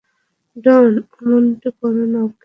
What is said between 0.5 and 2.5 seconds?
ডন, অমনটা করো না, ওকে?